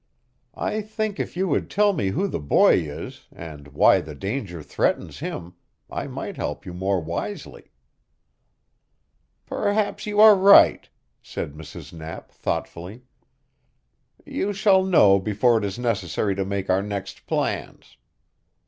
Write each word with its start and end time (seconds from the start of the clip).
"I 0.55 0.81
think 0.81 1.19
if 1.19 1.37
you 1.37 1.47
would 1.49 1.69
tell 1.69 1.93
me 1.93 2.07
who 2.07 2.27
the 2.27 2.39
boy 2.39 2.73
is, 2.77 3.27
and 3.31 3.67
why 3.67 4.01
the 4.01 4.15
danger 4.15 4.63
threatens 4.63 5.19
him, 5.19 5.53
I 5.91 6.07
might 6.07 6.37
help 6.37 6.65
you 6.65 6.73
more 6.73 6.99
wisely." 6.99 7.69
"Perhaps 9.45 10.07
you 10.07 10.19
are 10.19 10.35
right," 10.35 10.89
said 11.21 11.53
Mrs. 11.53 11.93
Knapp 11.93 12.31
thoughtfully. 12.31 13.03
"You 14.25 14.53
shall 14.53 14.83
know 14.83 15.19
before 15.19 15.59
it 15.59 15.63
is 15.63 15.77
necessary 15.77 16.33
to 16.33 16.45
make 16.45 16.67
our 16.67 16.81
next 16.81 17.27
plans." 17.27 17.97